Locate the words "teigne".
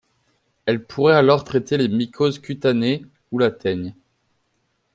3.51-3.93